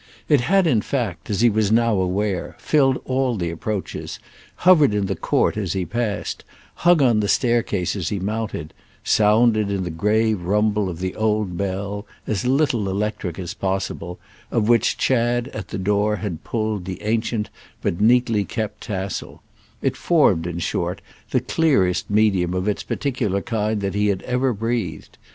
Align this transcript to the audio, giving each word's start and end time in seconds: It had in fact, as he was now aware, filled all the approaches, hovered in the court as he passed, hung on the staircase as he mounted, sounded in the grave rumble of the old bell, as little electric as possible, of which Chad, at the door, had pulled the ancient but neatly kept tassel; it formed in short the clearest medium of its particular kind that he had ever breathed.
It 0.27 0.41
had 0.41 0.65
in 0.65 0.81
fact, 0.81 1.29
as 1.29 1.41
he 1.41 1.49
was 1.51 1.71
now 1.71 1.93
aware, 1.93 2.55
filled 2.57 2.99
all 3.05 3.37
the 3.37 3.51
approaches, 3.51 4.17
hovered 4.65 4.95
in 4.95 5.05
the 5.05 5.15
court 5.15 5.57
as 5.57 5.73
he 5.73 5.85
passed, 5.85 6.43
hung 6.73 7.03
on 7.03 7.19
the 7.19 7.27
staircase 7.27 7.95
as 7.95 8.09
he 8.09 8.17
mounted, 8.17 8.73
sounded 9.03 9.69
in 9.69 9.83
the 9.83 9.91
grave 9.91 10.41
rumble 10.41 10.89
of 10.89 11.01
the 11.01 11.13
old 11.15 11.55
bell, 11.55 12.07
as 12.25 12.47
little 12.47 12.89
electric 12.89 13.37
as 13.37 13.53
possible, 13.53 14.17
of 14.49 14.67
which 14.67 14.97
Chad, 14.97 15.49
at 15.49 15.67
the 15.67 15.77
door, 15.77 16.15
had 16.15 16.43
pulled 16.43 16.85
the 16.85 17.03
ancient 17.03 17.51
but 17.83 18.01
neatly 18.01 18.43
kept 18.43 18.81
tassel; 18.81 19.43
it 19.83 19.95
formed 19.95 20.47
in 20.47 20.57
short 20.57 20.99
the 21.29 21.41
clearest 21.41 22.09
medium 22.09 22.55
of 22.55 22.67
its 22.67 22.81
particular 22.81 23.39
kind 23.39 23.81
that 23.81 23.93
he 23.93 24.07
had 24.07 24.23
ever 24.23 24.51
breathed. 24.51 25.19